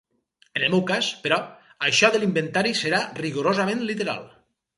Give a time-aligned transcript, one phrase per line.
[0.59, 1.37] En el meu cas, però,
[1.89, 4.27] això de l'inventari serà rigorosament literal.